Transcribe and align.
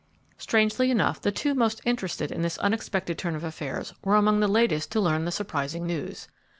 Strangely 0.39 0.89
enough, 0.89 1.21
the 1.21 1.31
two 1.31 1.53
most 1.53 1.79
interested 1.85 2.31
in 2.31 2.41
this 2.41 2.57
unexpected 2.57 3.19
turn 3.19 3.35
of 3.35 3.43
affairs 3.43 3.93
were 4.03 4.15
among 4.15 4.39
the 4.39 4.47
latest 4.47 4.91
to 4.91 4.99
learn 4.99 5.25
the 5.25 5.31
surprising 5.31 5.85
news. 5.85 6.27